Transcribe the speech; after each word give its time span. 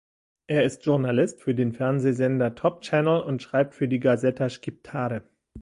Er 0.47 0.63
ist 0.63 0.83
Journalist 0.87 1.43
für 1.43 1.53
den 1.53 1.73
Fernsehsender 1.73 2.55
"Top 2.55 2.81
Channel" 2.81 3.21
und 3.21 3.43
schreibt 3.43 3.75
für 3.75 3.87
die 3.87 3.99
"Gazeta 3.99 4.49
Shqiptare". 4.49 5.21